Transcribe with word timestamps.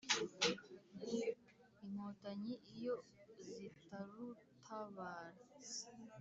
Inkotanyi 1.83 2.53
iyo 2.73 2.95
zitarutabara 3.45 5.41